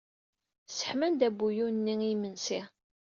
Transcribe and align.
Sseḥman-d 0.67 1.21
abuyun-nni 1.27 1.95
i 2.05 2.09
yimensi. 2.09 2.61